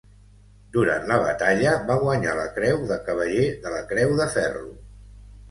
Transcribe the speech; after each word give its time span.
Durant 0.77 1.03
la 1.11 1.17
batalla 1.23 1.73
va 1.89 1.97
guanyar 2.05 2.33
la 2.39 2.47
Creu 2.57 2.81
de 2.93 2.99
Cavaller 3.11 3.45
de 3.67 3.75
la 3.77 3.85
Creu 3.93 4.17
de 4.23 4.29
Ferro. 4.39 4.67